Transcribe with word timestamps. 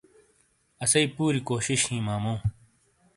اسی 0.83 1.01
پوری 1.15 1.39
کوشش 1.49 1.81
ہیں 1.91 2.01
ماموں 2.07 2.37